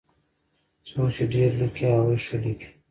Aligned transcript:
څوک 0.87 1.09
چې 1.15 1.23
ډېر 1.33 1.49
ليکي 1.59 1.85
هغوی 1.93 2.17
ښه 2.25 2.37
ليکي. 2.43 2.69